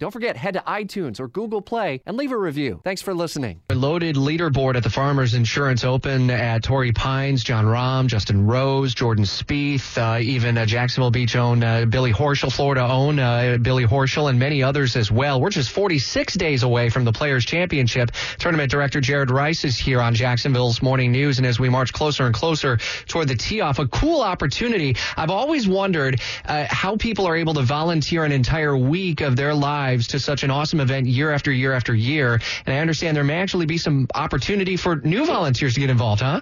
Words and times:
Don't 0.00 0.10
forget, 0.12 0.34
head 0.38 0.54
to 0.54 0.60
iTunes 0.60 1.20
or 1.20 1.28
Google 1.28 1.60
Play 1.60 2.00
and 2.06 2.16
leave 2.16 2.32
a 2.32 2.36
review. 2.38 2.80
Thanks 2.82 3.02
for 3.02 3.12
listening. 3.12 3.60
A 3.68 3.74
loaded 3.74 4.16
leaderboard 4.16 4.76
at 4.76 4.82
the 4.82 4.88
Farmers 4.88 5.34
Insurance 5.34 5.84
Open 5.84 6.30
at 6.30 6.62
Torrey 6.62 6.90
Pines, 6.90 7.44
Jon 7.44 7.66
Rahm, 7.66 8.06
Justin 8.06 8.46
Rose, 8.46 8.94
Jordan 8.94 9.26
Spieth, 9.26 9.98
uh, 9.98 10.18
even 10.18 10.56
uh, 10.56 10.64
Jacksonville 10.64 11.10
Beach 11.10 11.36
own 11.36 11.62
uh, 11.62 11.84
Billy 11.84 12.14
Horschel, 12.14 12.50
Florida 12.50 12.80
own 12.80 13.18
uh, 13.18 13.58
Billy 13.60 13.84
Horschel, 13.84 14.30
and 14.30 14.38
many 14.38 14.62
others 14.62 14.96
as 14.96 15.10
well. 15.10 15.38
We're 15.38 15.50
just 15.50 15.70
46 15.70 16.32
days 16.32 16.62
away 16.62 16.88
from 16.88 17.04
the 17.04 17.12
Players 17.12 17.44
Championship. 17.44 18.10
Tournament 18.38 18.70
Director 18.70 19.02
Jared 19.02 19.30
Rice 19.30 19.66
is 19.66 19.76
here 19.76 20.00
on 20.00 20.14
Jacksonville's 20.14 20.80
Morning 20.80 21.12
News, 21.12 21.36
and 21.36 21.46
as 21.46 21.60
we 21.60 21.68
march 21.68 21.92
closer 21.92 22.24
and 22.24 22.34
closer 22.34 22.78
toward 23.06 23.28
the 23.28 23.36
tee 23.36 23.60
off, 23.60 23.78
a 23.78 23.86
cool 23.86 24.22
opportunity. 24.22 24.96
I've 25.18 25.28
always 25.28 25.68
wondered 25.68 26.22
uh, 26.46 26.64
how 26.70 26.96
people 26.96 27.26
are 27.26 27.36
able 27.36 27.52
to 27.52 27.62
volunteer 27.62 28.24
an 28.24 28.32
entire 28.32 28.74
week 28.74 29.20
of 29.20 29.36
their 29.36 29.52
lives 29.52 29.89
to 29.98 30.18
such 30.18 30.42
an 30.42 30.50
awesome 30.50 30.80
event 30.80 31.06
year 31.06 31.32
after 31.32 31.52
year 31.52 31.72
after 31.72 31.94
year. 31.94 32.40
And 32.66 32.74
I 32.74 32.78
understand 32.78 33.16
there 33.16 33.24
may 33.24 33.40
actually 33.40 33.66
be 33.66 33.78
some 33.78 34.08
opportunity 34.14 34.76
for 34.76 34.96
new 34.96 35.26
volunteers 35.26 35.74
to 35.74 35.80
get 35.80 35.90
involved, 35.90 36.22
huh? 36.22 36.40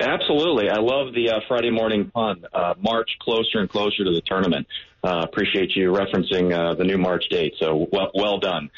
Absolutely. 0.00 0.68
I 0.68 0.78
love 0.78 1.14
the 1.14 1.30
uh, 1.30 1.40
Friday 1.46 1.70
morning 1.70 2.10
pun. 2.12 2.44
Uh, 2.52 2.74
March 2.80 3.10
closer 3.20 3.58
and 3.58 3.68
closer 3.68 4.04
to 4.04 4.10
the 4.10 4.22
tournament. 4.26 4.66
Uh, 5.04 5.20
appreciate 5.24 5.76
you 5.76 5.92
referencing 5.92 6.52
uh, 6.52 6.74
the 6.74 6.84
new 6.84 6.98
March 6.98 7.24
date. 7.28 7.54
So 7.58 7.86
well, 7.92 8.10
well 8.14 8.38
done. 8.38 8.70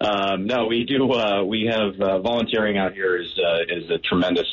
Um, 0.00 0.46
no, 0.46 0.66
we 0.66 0.84
do. 0.84 1.12
Uh, 1.12 1.44
we 1.44 1.66
have 1.70 2.00
uh, 2.00 2.18
volunteering 2.20 2.78
out 2.78 2.92
here 2.92 3.20
is 3.20 3.30
is 3.68 3.90
a 3.90 3.98
tremendous 3.98 4.46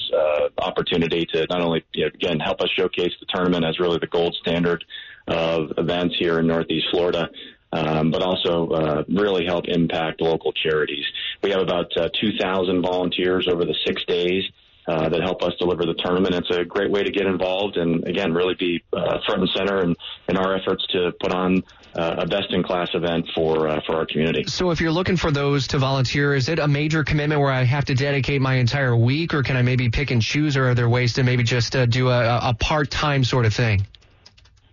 opportunity 0.60 1.26
to 1.34 1.48
not 1.50 1.62
only 1.62 1.84
you 1.94 2.04
know, 2.04 2.12
again 2.14 2.40
help 2.40 2.62
us 2.62 2.70
showcase 2.76 3.14
the 3.20 3.26
tournament 3.34 3.66
as 3.66 3.80
really 3.80 3.98
the 3.98 4.08
gold 4.08 4.36
standard 4.40 4.84
of 5.28 5.72
events 5.78 6.16
here 6.18 6.40
in 6.40 6.48
Northeast 6.48 6.88
Florida, 6.92 7.30
um, 7.72 8.12
but 8.12 8.22
also 8.22 8.70
uh, 8.70 9.04
really 9.10 9.46
help 9.46 9.66
impact 9.68 10.22
local 10.22 10.52
charities. 10.54 11.06
We 11.44 11.52
have 11.52 11.62
about 11.62 11.96
uh, 11.98 12.10
2,000 12.20 12.82
volunteers 12.82 13.48
over 13.52 13.66
the 13.66 13.76
six 13.86 14.04
days. 14.06 14.44
Uh, 14.88 15.08
that 15.08 15.22
help 15.22 15.44
us 15.44 15.54
deliver 15.60 15.86
the 15.86 15.94
tournament. 15.94 16.34
It's 16.34 16.50
a 16.50 16.66
great 16.66 16.90
way 16.90 17.04
to 17.04 17.12
get 17.12 17.28
involved 17.28 17.78
and 17.78 18.08
again 18.08 18.34
really 18.34 18.56
be 18.56 18.84
uh, 18.92 19.20
front 19.24 19.42
and 19.42 19.50
center 19.56 19.84
in, 19.84 19.96
in 20.28 20.36
our 20.36 20.56
efforts 20.56 20.84
to 20.88 21.12
put 21.22 21.32
on 21.32 21.62
uh, 21.96 22.16
a 22.20 22.26
best 22.26 22.52
in 22.52 22.64
class 22.64 22.90
event 22.96 23.28
for 23.36 23.68
uh, 23.68 23.82
for 23.86 23.98
our 23.98 24.08
community. 24.08 24.46
So 24.48 24.72
if 24.72 24.82
you're 24.82 24.92
looking 24.92 25.16
for 25.16 25.30
those 25.30 25.68
to 25.68 25.78
volunteer, 25.78 26.34
is 26.34 26.50
it 26.50 26.58
a 26.58 26.68
major 26.68 27.04
commitment 27.04 27.40
where 27.40 27.52
I 27.52 27.66
have 27.66 27.86
to 27.86 27.94
dedicate 27.94 28.42
my 28.42 28.56
entire 28.56 28.96
week, 28.96 29.36
or 29.36 29.44
can 29.44 29.58
I 29.58 29.62
maybe 29.62 29.90
pick 29.90 30.10
and 30.10 30.24
choose, 30.24 30.58
or 30.58 30.70
are 30.70 30.74
there 30.74 30.90
ways 30.90 31.14
to 31.14 31.24
maybe 31.24 31.44
just 31.44 31.76
uh, 31.76 31.86
do 31.86 32.10
a, 32.10 32.50
a 32.50 32.54
part 32.56 32.90
time 32.90 33.24
sort 33.24 33.46
of 33.46 33.54
thing? 33.54 33.86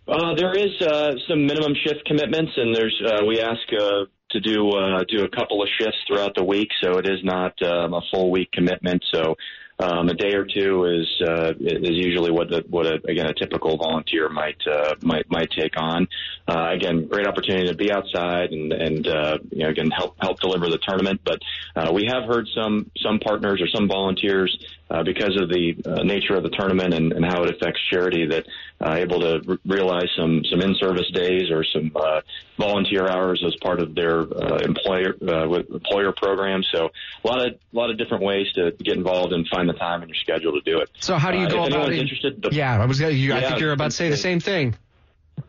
Uh, 0.09 0.35
there 0.37 0.55
is 0.55 0.71
uh, 0.83 1.13
some 1.29 1.47
minimum 1.47 1.75
shift 1.85 2.05
commitments, 2.07 2.53
and 2.57 2.75
there's 2.75 3.03
uh, 3.05 3.25
we 3.27 3.41
ask 3.41 3.61
uh, 3.73 4.05
to 4.31 4.41
do 4.41 4.71
uh, 4.71 5.03
do 5.09 5.25
a 5.25 5.29
couple 5.29 5.63
of 5.63 5.69
shifts 5.81 5.99
throughout 6.07 6.33
the 6.37 6.45
week, 6.45 6.69
so 6.81 6.99
it 6.99 7.07
is 7.07 7.19
not 7.25 7.61
um, 7.63 7.93
a 7.93 8.01
full 8.13 8.31
week 8.31 8.51
commitment. 8.53 9.05
So 9.13 9.35
um, 9.79 10.09
a 10.09 10.15
day 10.15 10.33
or 10.35 10.47
two 10.47 10.85
is 10.85 11.29
uh, 11.29 11.53
is 11.61 11.97
usually 11.97 12.31
what 12.31 12.49
the, 12.49 12.65
what 12.69 12.87
a, 12.87 12.95
again 13.07 13.27
a 13.27 13.35
typical 13.35 13.77
volunteer 13.77 14.29
might 14.29 14.61
uh, 14.67 14.95
might 15.03 15.31
might 15.31 15.51
take 15.51 15.75
on. 15.77 16.09
Uh, 16.49 16.71
again, 16.73 17.07
great 17.07 17.27
opportunity 17.27 17.67
to 17.67 17.75
be 17.75 17.93
outside 17.93 18.53
and 18.53 18.73
and 18.73 19.07
uh, 19.07 19.39
you 19.51 19.65
know 19.65 19.69
again 19.69 19.91
help 19.91 20.17
help 20.21 20.41
deliver 20.41 20.69
the 20.71 20.79
tournament. 20.79 21.21
But 21.25 21.41
uh, 21.75 21.93
we 21.93 22.07
have 22.07 22.25
heard 22.25 22.49
some 22.55 22.91
some 23.03 23.19
partners 23.19 23.61
or 23.61 23.69
some 23.69 23.87
volunteers 23.87 24.57
uh, 24.91 25.03
because 25.03 25.37
of 25.41 25.49
the 25.49 25.77
uh, 25.85 26.03
nature 26.05 26.35
of 26.35 26.43
the 26.43 26.51
tournament 26.51 26.95
and, 26.95 27.13
and 27.13 27.25
how 27.25 27.43
it 27.43 27.51
affects 27.51 27.81
charity 27.91 28.27
that 28.27 28.47
uh, 28.81 28.95
able 28.95 29.21
to 29.21 29.59
realize 29.67 30.09
some 30.17 30.43
some 30.51 30.61
in-service 30.61 31.11
days 31.13 31.51
or 31.51 31.65
some 31.65 31.91
uh, 31.97 32.21
volunteer 32.59 33.09
hours 33.09 33.43
as 33.47 33.55
part 33.57 33.81
of 33.81 33.95
their 33.95 34.21
uh, 34.21 34.59
employer 34.59 35.15
uh, 35.27 35.51
employer 35.53 36.13
program. 36.13 36.63
So 36.73 36.91
a 37.25 37.27
lot 37.27 37.47
of 37.47 37.55
a 37.55 37.77
lot 37.77 37.91
of 37.91 37.99
different 37.99 38.23
ways 38.23 38.47
to 38.55 38.73
get 38.73 38.97
involved 38.97 39.33
and 39.33 39.47
find 39.49 39.66
the 39.67 39.73
time 39.75 40.03
in 40.03 40.09
your 40.09 40.15
schedule 40.17 40.53
to 40.53 40.61
do 40.63 40.79
it. 40.81 40.91
So 41.01 41.17
how 41.17 41.31
do 41.31 41.39
you 41.39 41.47
Uh, 41.47 41.51
go 41.51 41.65
about 41.67 41.93
it? 41.93 41.99
interested, 41.99 42.43
the- 42.43 42.51
yeah, 42.55 42.81
I 42.81 42.85
was. 42.87 42.99
Gonna, 43.01 43.13
you, 43.13 43.35
I 43.35 43.41
think 43.43 43.61
you're 43.61 43.73
about 43.73 43.91
to 43.93 43.97
say 43.97 44.09
the 44.11 44.17
same 44.17 44.41
thing. 44.41 44.75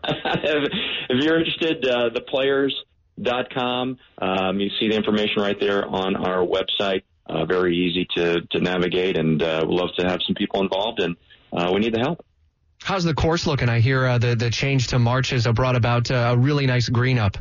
if, 0.03 0.71
if 1.09 1.23
you're 1.23 1.39
interested, 1.39 1.85
uh, 1.87 2.09
theplayers.com. 2.11 3.97
Um, 4.19 4.59
you 4.59 4.69
see 4.79 4.89
the 4.89 4.95
information 4.95 5.41
right 5.41 5.59
there 5.59 5.85
on 5.87 6.15
our 6.15 6.45
website. 6.45 7.03
Uh, 7.29 7.45
very 7.45 7.75
easy 7.75 8.07
to, 8.15 8.39
to 8.51 8.59
navigate, 8.61 9.17
and 9.17 9.41
uh, 9.43 9.65
we'd 9.67 9.75
love 9.75 9.89
to 9.97 10.07
have 10.07 10.19
some 10.25 10.33
people 10.35 10.61
involved, 10.61 11.01
and 11.01 11.17
uh, 11.51 11.69
we 11.73 11.81
need 11.81 11.93
the 11.93 11.99
help. 11.99 12.23
How's 12.81 13.03
the 13.03 13.13
course 13.13 13.45
looking? 13.45 13.67
I 13.67 13.79
hear 13.81 14.05
uh, 14.05 14.17
the 14.17 14.35
the 14.35 14.49
change 14.49 14.87
to 14.87 14.99
March 14.99 15.31
has 15.31 15.45
brought 15.47 15.75
about 15.75 16.09
uh, 16.09 16.33
a 16.33 16.37
really 16.37 16.67
nice 16.67 16.87
green 16.87 17.17
up. 17.19 17.37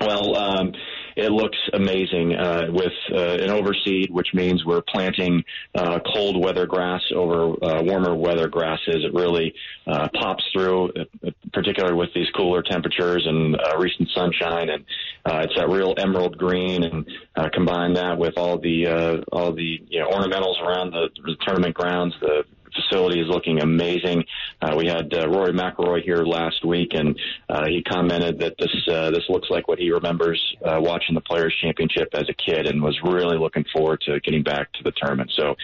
Well, 0.00 0.36
um, 0.36 0.72
it 1.18 1.32
looks 1.32 1.58
amazing 1.72 2.34
uh, 2.34 2.66
with 2.70 2.92
uh, 3.12 3.42
an 3.42 3.50
overseed, 3.50 4.10
which 4.10 4.28
means 4.34 4.64
we're 4.64 4.82
planting 4.82 5.42
uh, 5.74 5.98
cold 6.14 6.42
weather 6.42 6.66
grass 6.66 7.02
over 7.14 7.52
uh, 7.62 7.82
warmer 7.82 8.14
weather 8.14 8.48
grasses. 8.48 9.04
It 9.04 9.12
really 9.12 9.52
uh, 9.86 10.08
pops 10.14 10.44
through, 10.52 10.90
uh, 10.90 11.30
particularly 11.52 11.96
with 11.96 12.10
these 12.14 12.28
cooler 12.36 12.62
temperatures 12.62 13.24
and 13.26 13.56
recent 13.78 14.08
sunshine. 14.14 14.68
And 14.68 14.84
uh, 15.24 15.40
it's 15.44 15.54
that 15.56 15.68
real 15.68 15.94
emerald 15.98 16.38
green, 16.38 16.84
and 16.84 17.06
uh, 17.36 17.48
combine 17.52 17.94
that 17.94 18.16
with 18.16 18.34
all 18.36 18.58
the 18.58 18.86
uh, 18.86 19.16
all 19.32 19.52
the 19.52 19.80
you 19.88 20.00
know, 20.00 20.08
ornamentals 20.08 20.60
around 20.62 20.92
the, 20.92 21.08
the 21.24 21.36
tournament 21.46 21.74
grounds. 21.74 22.14
The 22.20 22.44
facility 22.88 23.20
is 23.20 23.28
looking 23.28 23.60
amazing. 23.60 24.24
Uh, 24.60 24.74
we 24.76 24.86
had 24.86 25.12
uh, 25.14 25.28
Rory 25.28 25.52
McIlroy 25.52 26.02
here 26.02 26.24
last 26.24 26.64
week, 26.64 26.90
and 26.92 27.18
uh, 27.48 27.66
he 27.66 27.82
commented 27.82 28.38
that 28.40 28.54
this 28.58 28.70
uh, 28.92 29.10
this 29.10 29.24
looks 29.28 29.48
like 29.50 29.68
what 29.68 29.78
he 29.78 29.90
remembers 29.90 30.40
uh, 30.64 30.78
watching 30.80 31.14
the 31.14 31.20
Players 31.20 31.54
Championship 31.60 32.08
as 32.14 32.28
a 32.28 32.34
kid, 32.34 32.66
and 32.66 32.82
was 32.82 32.98
really 33.04 33.38
looking 33.38 33.64
forward 33.72 34.00
to 34.02 34.20
getting 34.20 34.42
back 34.42 34.72
to 34.74 34.82
the 34.82 34.92
tournament. 34.92 35.30
So, 35.36 35.54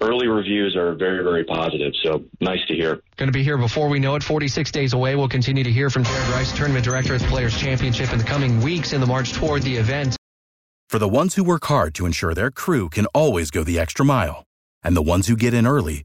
early 0.00 0.26
reviews 0.26 0.76
are 0.76 0.94
very 0.94 1.22
very 1.22 1.44
positive. 1.44 1.92
So 2.02 2.24
nice 2.40 2.64
to 2.68 2.74
hear. 2.74 3.00
Going 3.16 3.28
to 3.28 3.32
be 3.32 3.44
here 3.44 3.58
before 3.58 3.88
we 3.88 3.98
know 3.98 4.14
it. 4.16 4.22
46 4.22 4.70
days 4.72 4.92
away. 4.92 5.14
We'll 5.16 5.28
continue 5.28 5.64
to 5.64 5.70
hear 5.70 5.90
from 5.90 6.04
Jared 6.04 6.28
Rice, 6.30 6.52
tournament 6.56 6.84
director 6.84 7.14
at 7.14 7.20
the 7.20 7.28
Players 7.28 7.56
Championship, 7.56 8.12
in 8.12 8.18
the 8.18 8.24
coming 8.24 8.60
weeks 8.60 8.92
in 8.92 9.00
the 9.00 9.06
march 9.06 9.32
toward 9.32 9.62
the 9.62 9.76
event. 9.76 10.16
For 10.88 10.98
the 10.98 11.08
ones 11.08 11.34
who 11.34 11.44
work 11.44 11.64
hard 11.64 11.94
to 11.96 12.06
ensure 12.06 12.34
their 12.34 12.50
crew 12.50 12.88
can 12.88 13.06
always 13.06 13.50
go 13.50 13.64
the 13.64 13.78
extra 13.78 14.04
mile, 14.04 14.44
and 14.82 14.96
the 14.96 15.02
ones 15.02 15.26
who 15.26 15.36
get 15.36 15.54
in 15.54 15.66
early 15.66 16.04